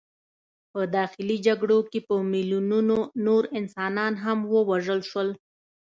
[0.71, 5.29] په داخلي جګړو کې په میلیونونو نور انسانان هم ووژل شول.